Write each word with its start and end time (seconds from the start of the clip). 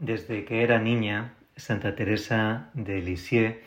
Desde 0.00 0.46
que 0.46 0.62
era 0.62 0.78
niña, 0.78 1.34
Santa 1.56 1.94
Teresa 1.94 2.70
de 2.72 3.02
Lisieux 3.02 3.58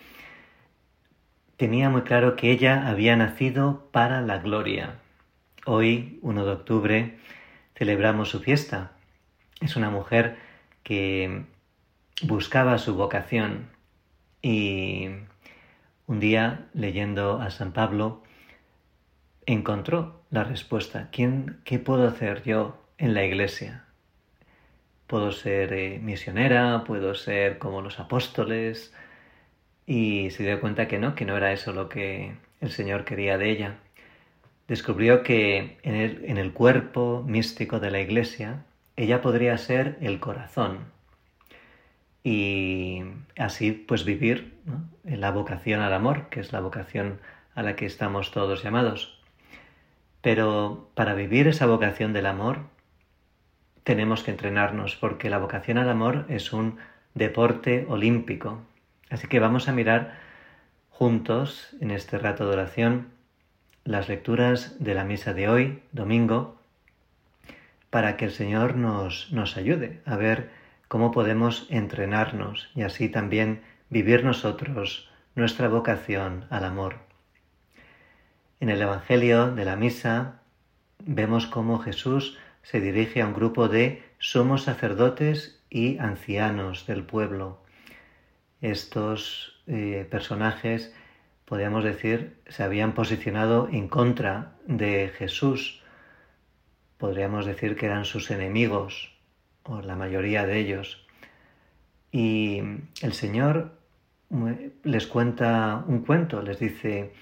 tenía 1.57 1.91
muy 1.91 2.02
claro 2.02 2.35
que 2.35 2.49
ella 2.49 2.87
había 2.87 3.15
nacido 3.15 3.87
para 3.91 4.20
la 4.21 4.40
gloria. 4.40 4.96
Hoy, 5.68 6.18
1 6.24 6.44
de 6.44 6.52
octubre, 6.52 7.20
celebramos 7.76 8.30
su 8.30 8.40
fiesta. 8.40 8.94
Es 9.62 9.76
una 9.76 9.92
mujer 9.92 10.38
que 10.82 11.46
buscaba 12.24 12.79
su 12.79 12.96
vocación 12.96 13.70
y 14.42 15.10
un 16.07 16.20
día, 16.20 16.65
leyendo 16.73 17.41
a 17.43 17.52
San 17.52 17.73
Pablo, 17.73 18.23
encontró 19.45 20.23
la 20.31 20.43
respuesta. 20.43 21.09
¿Quién, 21.11 21.61
¿Qué 21.63 21.77
puedo 21.77 22.07
hacer 22.07 22.41
yo 22.41 22.84
en 22.97 23.13
la 23.13 23.23
iglesia? 23.23 23.86
Puedo 25.14 25.32
ser 25.32 25.73
eh, 25.73 26.00
misionera, 26.02 26.84
puedo 26.86 27.13
ser 27.13 27.59
como 27.59 27.84
los 27.84 28.00
apóstoles. 28.00 28.91
Y 29.85 30.31
se 30.31 30.41
dio 30.41 30.59
cuenta 30.59 30.88
que 30.88 30.98
no, 30.98 31.13
que 31.13 31.23
no 31.23 31.38
era 31.38 31.54
eso 31.54 31.71
lo 31.71 31.88
que 31.88 32.34
el 32.62 32.71
Señor 32.71 33.05
quería 33.05 33.38
de 33.38 33.52
ella. 33.52 33.76
Descubrió 34.68 35.21
que 35.21 35.77
en 35.84 35.94
el, 35.94 36.26
en 36.26 36.40
el 36.40 36.52
cuerpo 36.52 37.23
místico 37.27 37.80
de 37.80 37.91
la 37.91 38.02
iglesia 38.02 38.66
ella 38.95 39.21
podría 39.21 39.55
ser 39.59 39.99
el 40.02 40.20
corazón 40.20 40.80
y 42.23 43.04
así 43.38 43.71
pues 43.71 44.05
vivir 44.05 44.55
la 45.04 45.30
vocación 45.30 45.82
al 45.82 45.93
amor, 45.93 46.30
que 46.30 46.40
es 46.40 46.52
la 46.52 46.59
vocación 46.59 47.20
a 47.54 47.62
la 47.62 47.76
que 47.76 47.85
estamos 47.85 48.32
todos 48.32 48.63
llamados. 48.63 49.21
Pero 50.23 50.90
para 50.95 51.13
vivir 51.13 51.48
esa 51.48 51.68
vocación 51.68 52.13
del 52.13 52.26
amor 52.26 52.73
tenemos 53.83 54.23
que 54.23 54.31
entrenarnos 54.31 54.95
porque 54.95 55.29
la 55.29 55.37
vocación 55.37 55.77
al 55.77 55.89
amor 55.89 56.25
es 56.29 56.53
un 56.53 56.77
deporte 57.13 57.85
olímpico. 57.89 58.61
Así 59.09 59.27
que 59.27 59.39
vamos 59.39 59.67
a 59.67 59.73
mirar 59.73 60.17
juntos 60.90 61.75
en 61.81 61.91
este 61.91 62.17
rato 62.17 62.45
de 62.45 62.53
oración 62.53 63.07
las 63.84 64.08
lecturas 64.08 64.78
de 64.80 64.94
la 64.94 65.03
misa 65.03 65.34
de 65.34 65.50
hoy, 65.50 65.84
domingo, 65.92 66.58
para 67.90 68.16
que 68.16 68.25
el 68.25 68.31
Señor 68.31 68.75
nos, 68.75 69.31
nos 69.31 69.58
ayude 69.58 70.02
a 70.06 70.16
ver 70.16 70.50
cómo 70.88 71.12
podemos 71.12 71.68
entrenarnos 71.70 72.70
y 72.75 72.84
así 72.84 73.09
también 73.09 73.62
vivir 73.90 74.23
nosotros 74.23 75.09
nuestra 75.36 75.68
vocación 75.68 76.45
al 76.50 76.64
amor. 76.64 76.97
En 78.59 78.70
el 78.70 78.81
Evangelio 78.81 79.52
de 79.52 79.66
la 79.66 79.75
Misa 79.75 80.40
vemos 81.00 81.47
cómo 81.47 81.80
Jesús 81.80 82.38
se 82.64 82.80
dirige 82.80 83.22
a 83.22 83.28
un 83.28 83.33
grupo 83.33 83.67
de 83.67 84.02
somos 84.17 84.64
sacerdotes 84.64 85.61
y 85.69 85.97
ancianos 86.00 86.88
del 86.88 87.03
pueblo. 87.03 87.61
Estos 88.61 89.61
eh, 89.67 90.08
personajes, 90.09 90.94
podríamos 91.45 91.84
decir, 91.84 92.38
se 92.47 92.64
habían 92.64 92.94
posicionado 92.94 93.67
en 93.69 93.89
contra 93.89 94.53
de 94.66 95.11
Jesús. 95.17 95.84
Podríamos 96.97 97.45
decir 97.45 97.75
que 97.75 97.86
eran 97.86 98.06
sus 98.06 98.31
enemigos, 98.31 99.14
o 99.64 99.81
la 99.81 99.95
mayoría 99.95 100.45
de 100.45 100.59
ellos. 100.59 101.06
Y 102.11 102.61
el 103.02 103.14
Señor 103.14 103.72
les 104.84 105.08
cuenta 105.08 105.84
un 105.88 106.06
cuento, 106.06 106.41
les 106.41 106.59
dice, 106.59 107.14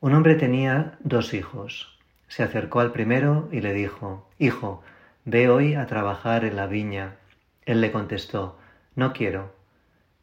un 0.00 0.14
hombre 0.14 0.34
tenía 0.34 0.98
dos 1.00 1.32
hijos. 1.32 1.93
Se 2.28 2.42
acercó 2.42 2.80
al 2.80 2.92
primero 2.92 3.48
y 3.52 3.60
le 3.60 3.72
dijo, 3.72 4.28
Hijo, 4.38 4.82
ve 5.24 5.48
hoy 5.48 5.74
a 5.74 5.86
trabajar 5.86 6.44
en 6.44 6.56
la 6.56 6.66
viña. 6.66 7.16
Él 7.64 7.80
le 7.80 7.92
contestó, 7.92 8.58
No 8.94 9.12
quiero. 9.12 9.54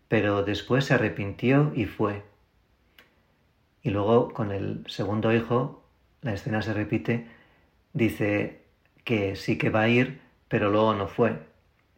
Pero 0.08 0.44
después 0.44 0.86
se 0.86 0.94
arrepintió 0.94 1.72
y 1.76 1.86
fue. 1.86 2.24
Y 3.82 3.90
luego 3.90 4.34
con 4.34 4.52
el 4.52 4.84
segundo 4.88 5.34
hijo, 5.34 5.84
la 6.22 6.34
escena 6.34 6.62
se 6.62 6.74
repite, 6.74 7.28
dice 7.94 8.62
que 9.04 9.36
sí 9.36 9.58
que 9.58 9.70
va 9.70 9.82
a 9.82 9.88
ir, 9.88 10.22
pero 10.48 10.70
luego 10.70 10.94
no 10.94 11.08
fue. 11.08 11.40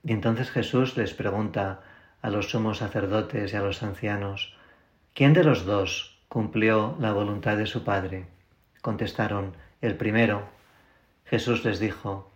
Y 0.04 0.14
entonces 0.14 0.52
Jesús 0.52 0.96
les 0.98 1.14
pregunta 1.14 1.82
a 2.22 2.30
los 2.30 2.50
sumos 2.50 2.78
sacerdotes 2.78 3.52
y 3.52 3.56
a 3.56 3.62
los 3.62 3.84
ancianos, 3.84 4.56
¿quién 5.14 5.34
de 5.34 5.44
los 5.44 5.66
dos 5.66 6.22
cumplió 6.30 6.96
la 7.00 7.12
voluntad 7.12 7.58
de 7.58 7.66
su 7.66 7.84
Padre? 7.84 8.28
Contestaron, 8.82 9.56
el 9.84 9.96
primero. 9.96 10.50
Jesús 11.26 11.64
les 11.64 11.80
dijo, 11.80 12.32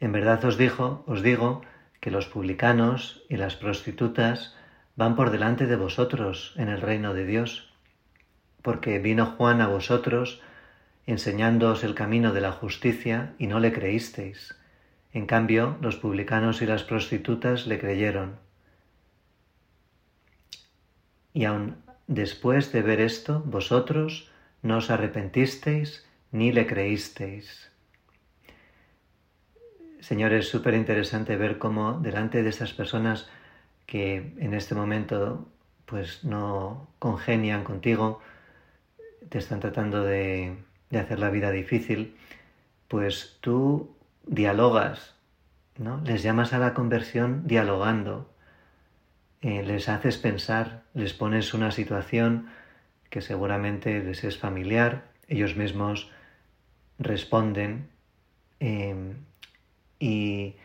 en 0.00 0.12
verdad 0.12 0.44
os 0.44 0.56
dijo, 0.56 1.04
os 1.06 1.22
digo, 1.22 1.62
que 2.00 2.10
los 2.10 2.26
publicanos 2.26 3.22
y 3.28 3.36
las 3.36 3.56
prostitutas 3.56 4.56
van 4.96 5.16
por 5.16 5.30
delante 5.30 5.66
de 5.66 5.76
vosotros 5.76 6.54
en 6.56 6.68
el 6.68 6.80
reino 6.80 7.14
de 7.14 7.26
Dios, 7.26 7.72
porque 8.62 8.98
vino 8.98 9.26
Juan 9.26 9.60
a 9.60 9.66
vosotros 9.66 10.40
enseñándoos 11.06 11.82
el 11.82 11.94
camino 11.94 12.32
de 12.32 12.40
la 12.40 12.52
justicia 12.52 13.34
y 13.38 13.48
no 13.48 13.58
le 13.58 13.72
creísteis. 13.72 14.54
En 15.12 15.26
cambio, 15.26 15.76
los 15.80 15.96
publicanos 15.96 16.62
y 16.62 16.66
las 16.66 16.84
prostitutas 16.84 17.66
le 17.66 17.78
creyeron. 17.78 18.36
Y 21.34 21.44
aun 21.44 21.82
Después 22.12 22.72
de 22.72 22.82
ver 22.82 23.00
esto, 23.00 23.42
vosotros 23.46 24.28
no 24.60 24.78
os 24.78 24.90
arrepentisteis 24.90 26.04
ni 26.32 26.50
le 26.50 26.66
creísteis. 26.66 27.70
Señor, 30.00 30.32
es 30.32 30.48
súper 30.48 30.74
interesante 30.74 31.36
ver 31.36 31.58
cómo 31.58 32.00
delante 32.00 32.42
de 32.42 32.48
estas 32.48 32.72
personas 32.72 33.30
que 33.86 34.34
en 34.38 34.54
este 34.54 34.74
momento 34.74 35.48
pues 35.86 36.24
no 36.24 36.88
congenian 36.98 37.64
contigo, 37.64 38.20
te 39.28 39.38
están 39.38 39.60
tratando 39.60 40.02
de, 40.02 40.56
de 40.90 40.98
hacer 40.98 41.18
la 41.18 41.30
vida 41.30 41.50
difícil, 41.50 42.16
pues 42.88 43.38
tú 43.40 43.94
dialogas, 44.26 45.14
¿no? 45.78 46.00
Les 46.04 46.22
llamas 46.22 46.52
a 46.52 46.58
la 46.58 46.74
conversión 46.74 47.46
dialogando, 47.46 48.32
eh, 49.42 49.62
les 49.62 49.88
haces 49.88 50.18
pensar, 50.18 50.82
les 50.94 51.12
pones 51.12 51.54
una 51.54 51.70
situación 51.70 52.48
que 53.10 53.20
seguramente 53.20 54.02
les 54.02 54.24
es 54.24 54.38
familiar, 54.38 55.04
ellos 55.28 55.56
mismos 55.56 56.10
responden 56.98 57.88
em, 58.60 59.16
y, 59.98 60.56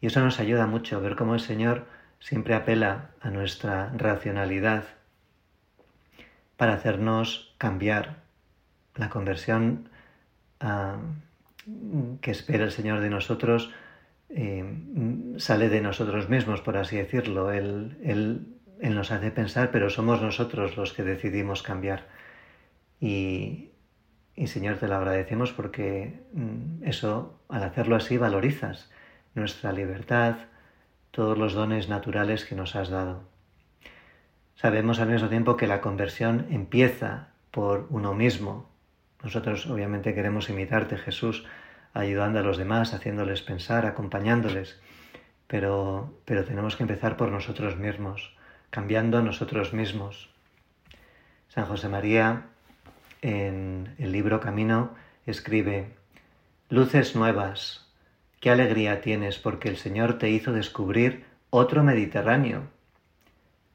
y 0.00 0.06
eso 0.06 0.20
nos 0.20 0.40
ayuda 0.40 0.66
mucho, 0.66 1.00
ver 1.00 1.16
cómo 1.16 1.34
el 1.34 1.40
Señor 1.40 1.86
siempre 2.20 2.54
apela 2.54 3.10
a 3.20 3.30
nuestra 3.30 3.92
racionalidad 3.96 4.84
para 6.56 6.74
hacernos 6.74 7.54
cambiar 7.58 8.16
la 8.94 9.10
conversión 9.10 9.88
que 12.20 12.30
espera 12.30 12.64
el 12.64 12.72
Señor 12.72 13.00
de 13.00 13.10
nosotros 13.10 13.70
eh, 14.28 14.64
sale 15.36 15.68
de 15.68 15.80
nosotros 15.80 16.28
mismos, 16.28 16.60
por 16.60 16.76
así 16.76 16.96
decirlo. 16.96 17.52
Él, 17.52 17.96
él, 18.02 18.46
él, 18.80 18.94
nos 18.94 19.12
hace 19.12 19.30
pensar, 19.30 19.70
pero 19.70 19.90
somos 19.90 20.20
nosotros 20.22 20.76
los 20.76 20.92
que 20.92 21.02
decidimos 21.02 21.62
cambiar. 21.62 22.06
Y, 23.00 23.70
y 24.36 24.48
Señor, 24.48 24.76
te 24.76 24.86
lo 24.86 24.96
agradecemos 24.96 25.52
porque 25.52 26.20
mm, 26.34 26.84
eso, 26.84 27.40
al 27.48 27.64
hacerlo 27.64 27.96
así, 27.96 28.18
valorizas 28.18 28.90
nuestra 29.34 29.72
libertad, 29.72 30.36
todos 31.10 31.38
los 31.38 31.54
dones 31.54 31.88
naturales 31.88 32.44
que 32.44 32.54
nos 32.54 32.76
has 32.76 32.90
dado. 32.90 33.24
Sabemos 34.54 35.00
al 35.00 35.08
mismo 35.08 35.28
tiempo 35.28 35.56
que 35.56 35.66
la 35.66 35.80
conversión 35.80 36.46
empieza 36.50 37.28
por 37.50 37.86
uno 37.88 38.12
mismo. 38.12 38.68
Nosotros 39.22 39.66
obviamente 39.66 40.14
queremos 40.14 40.50
imitarte, 40.50 40.98
Jesús, 40.98 41.46
ayudando 41.94 42.38
a 42.38 42.42
los 42.42 42.58
demás, 42.58 42.92
haciéndoles 42.92 43.40
pensar, 43.40 43.86
acompañándoles, 43.86 44.78
pero, 45.46 46.14
pero 46.26 46.44
tenemos 46.44 46.76
que 46.76 46.82
empezar 46.82 47.16
por 47.16 47.30
nosotros 47.30 47.76
mismos, 47.76 48.36
cambiando 48.68 49.22
nosotros 49.22 49.72
mismos. 49.72 50.30
San 51.48 51.64
José 51.64 51.88
María 51.88 52.48
en 53.26 53.96
el 53.98 54.12
libro 54.12 54.38
Camino 54.38 54.94
escribe, 55.26 55.88
Luces 56.68 57.16
nuevas, 57.16 57.90
qué 58.38 58.50
alegría 58.50 59.00
tienes 59.00 59.38
porque 59.38 59.68
el 59.68 59.76
Señor 59.76 60.18
te 60.18 60.30
hizo 60.30 60.52
descubrir 60.52 61.24
otro 61.50 61.82
Mediterráneo. 61.82 62.68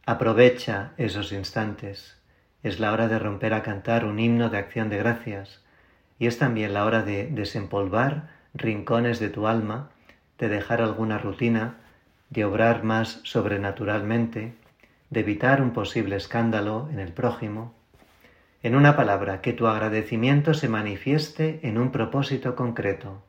Aprovecha 0.05 0.93
esos 0.95 1.33
instantes. 1.33 2.17
Es 2.63 2.79
la 2.79 2.93
hora 2.93 3.09
de 3.09 3.19
romper 3.19 3.53
a 3.53 3.61
cantar 3.61 4.05
un 4.05 4.19
himno 4.19 4.49
de 4.49 4.57
acción 4.57 4.89
de 4.89 4.99
gracias 4.99 5.61
y 6.17 6.27
es 6.27 6.37
también 6.37 6.73
la 6.73 6.85
hora 6.85 7.03
de 7.03 7.27
desempolvar 7.27 8.29
rincones 8.53 9.19
de 9.19 9.29
tu 9.29 9.47
alma, 9.47 9.89
de 10.37 10.47
dejar 10.47 10.81
alguna 10.81 11.17
rutina, 11.17 11.75
de 12.29 12.45
obrar 12.45 12.85
más 12.85 13.19
sobrenaturalmente, 13.23 14.53
de 15.09 15.19
evitar 15.19 15.61
un 15.61 15.71
posible 15.71 16.15
escándalo 16.15 16.87
en 16.89 16.99
el 16.99 17.11
prójimo. 17.11 17.80
En 18.63 18.75
una 18.75 18.95
palabra, 18.95 19.41
que 19.41 19.53
tu 19.53 19.67
agradecimiento 19.67 20.53
se 20.53 20.69
manifieste 20.69 21.59
en 21.63 21.79
un 21.79 21.91
propósito 21.91 22.55
concreto. 22.55 23.23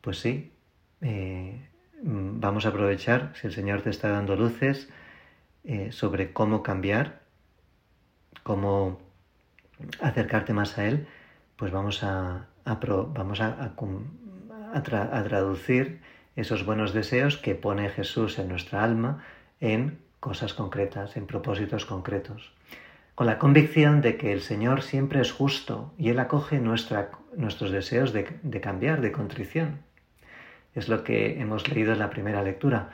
Pues 0.00 0.18
sí, 0.18 0.52
eh, 1.00 1.68
vamos 2.02 2.66
a 2.66 2.70
aprovechar, 2.70 3.32
si 3.34 3.46
el 3.46 3.52
Señor 3.52 3.82
te 3.82 3.90
está 3.90 4.08
dando 4.10 4.34
luces 4.34 4.88
eh, 5.64 5.92
sobre 5.92 6.32
cómo 6.32 6.62
cambiar, 6.62 7.20
cómo 8.42 9.00
acercarte 10.00 10.52
más 10.52 10.78
a 10.78 10.86
Él, 10.86 11.06
pues 11.56 11.70
vamos 11.72 12.02
a, 12.02 12.48
vamos 12.64 13.40
a, 13.40 13.74
traducir 14.82 16.00
esos 16.34 16.66
buenos 16.66 16.92
deseos 16.92 17.36
que 17.36 17.54
pone 17.54 17.88
Jesús 17.90 18.38
en 18.38 18.48
nuestra 18.48 18.84
alma 18.84 19.24
en 19.60 19.98
cosas 20.20 20.54
concretas, 20.54 21.16
en 21.16 21.26
propósitos 21.26 21.86
concretos, 21.86 22.52
con 23.16 23.26
la 23.26 23.38
convicción 23.38 24.02
de 24.02 24.18
que 24.18 24.30
el 24.30 24.42
Señor 24.42 24.82
siempre 24.82 25.22
es 25.22 25.32
justo 25.32 25.94
y 25.96 26.10
Él 26.10 26.18
acoge 26.18 26.60
nuestros 26.60 27.70
deseos 27.70 28.12
de, 28.12 28.38
de 28.42 28.60
cambiar, 28.60 29.00
de 29.00 29.10
contrición. 29.10 29.78
Es 30.74 30.90
lo 30.90 31.02
que 31.02 31.40
hemos 31.40 31.66
leído 31.66 31.94
en 31.94 31.98
la 31.98 32.10
primera 32.10 32.42
lectura. 32.42 32.90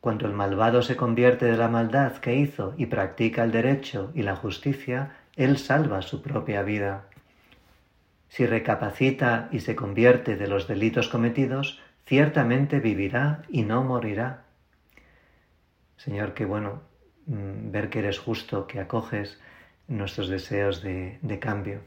Cuando 0.00 0.26
el 0.26 0.32
malvado 0.32 0.80
se 0.80 0.96
convierte 0.96 1.44
de 1.44 1.58
la 1.58 1.68
maldad 1.68 2.16
que 2.16 2.36
hizo 2.36 2.72
y 2.78 2.86
practica 2.86 3.44
el 3.44 3.52
derecho 3.52 4.12
y 4.14 4.22
la 4.22 4.34
justicia, 4.34 5.16
Él 5.36 5.58
salva 5.58 6.00
su 6.00 6.22
propia 6.22 6.62
vida. 6.62 7.04
Si 8.30 8.46
recapacita 8.46 9.50
y 9.52 9.60
se 9.60 9.76
convierte 9.76 10.36
de 10.36 10.46
los 10.46 10.66
delitos 10.66 11.08
cometidos, 11.08 11.82
ciertamente 12.06 12.80
vivirá 12.80 13.42
y 13.50 13.62
no 13.62 13.84
morirá. 13.84 14.44
Señor, 15.98 16.32
qué 16.32 16.46
bueno 16.46 16.80
mm, 17.26 17.70
ver 17.70 17.90
que 17.90 17.98
eres 17.98 18.18
justo, 18.18 18.66
que 18.66 18.80
acoges 18.80 19.38
nuestros 19.88 20.28
deseos 20.28 20.82
de, 20.82 21.38
cambio. 21.40 21.80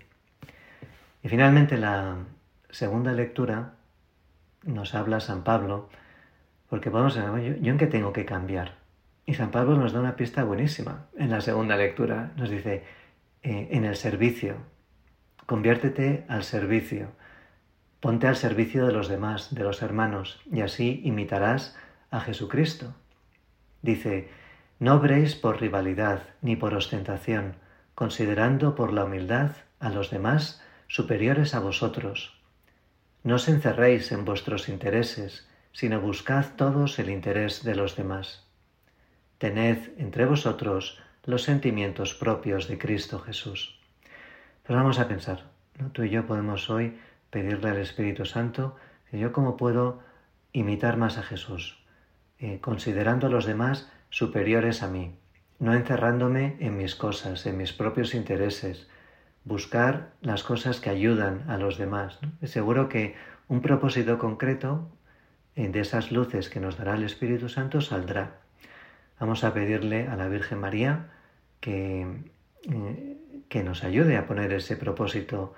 Y 1.24 1.30
finalmente 1.30 1.78
la 1.78 2.18
segunda 2.70 3.12
lectura 3.12 3.74
nos 4.64 4.96
habla 4.96 5.20
San 5.20 5.44
Pablo, 5.44 5.90
porque 6.70 6.92
podemos 6.92 7.16
decir, 7.16 7.60
yo, 7.62 7.72
en 7.72 7.78
qué 7.78 7.88
tengo 7.88 8.14
que 8.14 8.26
cambiar. 8.26 8.76
Y 9.26 9.34
San 9.36 9.52
Pablo 9.52 9.76
nos 9.76 9.94
da 9.94 10.00
una 10.00 10.16
pista 10.16 10.44
buenísima 10.44 11.08
en 11.18 11.30
la 11.30 11.42
segunda 11.42 11.76
lectura. 11.76 12.32
Nos 12.36 12.50
dice, 12.50 12.84
eh, 13.44 13.68
en 13.72 13.86
el 13.86 13.96
servicio, 13.96 14.56
conviértete 15.46 16.26
al 16.28 16.44
servicio, 16.44 17.10
ponte 18.00 18.28
al 18.28 18.36
servicio 18.36 18.86
de 18.86 18.94
los 18.94 19.08
demás, 19.08 19.54
de 19.54 19.64
los 19.64 19.82
hermanos, 19.82 20.42
y 20.52 20.62
así 20.62 21.02
imitarás 21.04 21.76
a 22.12 22.22
Jesucristo. 22.22 22.94
Dice, 23.82 24.30
no 24.80 24.96
obréis 24.96 25.36
por 25.36 25.60
rivalidad 25.62 26.24
ni 26.42 26.56
por 26.56 26.74
ostentación, 26.74 27.56
considerando 28.00 28.76
por 28.76 28.94
la 28.94 29.04
humildad 29.04 29.58
a 29.82 29.90
los 29.90 30.10
demás 30.10 30.64
superiores 30.88 31.54
a 31.54 31.60
vosotros. 31.60 32.34
No 33.24 33.36
os 33.36 33.50
encerréis 33.50 34.14
en 34.14 34.24
vuestros 34.24 34.70
intereses, 34.70 35.50
sino 35.74 36.00
buscad 36.00 36.46
todos 36.56 36.98
el 37.00 37.10
interés 37.10 37.62
de 37.66 37.76
los 37.76 37.98
demás. 37.98 38.48
Tened 39.38 39.92
entre 39.98 40.26
vosotros 40.26 41.04
los 41.26 41.44
sentimientos 41.44 42.14
propios 42.14 42.70
de 42.70 42.78
Cristo 42.78 43.20
Jesús. 43.20 43.78
Pues 44.64 44.78
vamos 44.78 44.98
a 44.98 45.10
pensar, 45.10 45.52
tú 45.92 46.04
y 46.04 46.10
yo 46.10 46.26
podemos 46.26 46.70
hoy 46.70 46.98
pedirle 47.30 47.72
al 47.72 47.80
Espíritu 47.80 48.24
Santo 48.24 48.78
que 49.12 49.20
yo 49.20 49.34
cómo 49.34 49.58
puedo 49.58 50.00
imitar 50.54 50.96
más 50.96 51.18
a 51.18 51.24
Jesús, 51.24 51.84
eh, 52.40 52.60
considerando 52.62 53.28
a 53.28 53.30
los 53.30 53.46
demás 53.46 53.92
superiores 54.10 54.84
a 54.84 54.88
mí, 54.88 55.20
no 55.60 55.74
encerrándome 55.74 56.56
en 56.60 56.78
mis 56.78 56.96
cosas, 56.96 57.46
en 57.46 57.58
mis 57.58 57.74
propios 57.74 58.16
intereses, 58.16 58.88
buscar 59.44 60.12
las 60.22 60.44
cosas 60.44 60.80
que 60.80 60.90
ayudan 60.90 61.50
a 61.50 61.58
los 61.58 61.78
demás. 61.78 62.20
Seguro 62.44 62.90
que 62.90 63.16
un 63.48 63.62
propósito 63.62 64.18
concreto 64.18 64.90
eh, 65.56 65.70
de 65.70 65.82
esas 65.82 66.12
luces 66.12 66.50
que 66.50 66.60
nos 66.60 66.78
dará 66.78 66.96
el 66.96 67.04
Espíritu 67.04 67.50
Santo 67.50 67.82
saldrá. 67.82 68.38
Vamos 69.20 69.44
a 69.44 69.54
pedirle 69.54 70.08
a 70.08 70.16
la 70.16 70.30
Virgen 70.30 70.60
María 70.60 71.08
que, 71.60 72.08
eh, 72.72 73.18
que 73.50 73.64
nos 73.64 73.84
ayude 73.84 74.16
a 74.16 74.28
poner 74.28 74.54
ese 74.54 74.78
propósito 74.78 75.54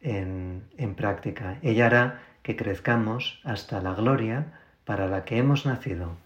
en, 0.00 0.64
en 0.76 0.94
práctica. 0.94 1.58
Ella 1.62 1.86
hará 1.86 2.22
que 2.42 2.56
crezcamos 2.56 3.40
hasta 3.44 3.80
la 3.80 3.94
gloria 3.94 4.54
para 4.84 5.06
la 5.06 5.24
que 5.24 5.38
hemos 5.38 5.66
nacido. 5.66 6.16